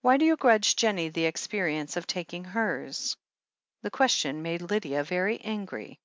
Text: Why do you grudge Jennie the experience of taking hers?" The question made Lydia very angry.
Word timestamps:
Why 0.00 0.16
do 0.16 0.24
you 0.24 0.36
grudge 0.38 0.74
Jennie 0.76 1.10
the 1.10 1.26
experience 1.26 1.98
of 1.98 2.06
taking 2.06 2.44
hers?" 2.44 3.14
The 3.82 3.90
question 3.90 4.40
made 4.40 4.62
Lydia 4.62 5.04
very 5.04 5.38
angry. 5.42 6.00